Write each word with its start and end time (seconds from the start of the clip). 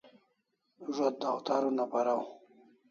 Zo't 0.95 1.15
dawtar 1.21 1.61
una 1.71 1.85
paraw 1.93 2.21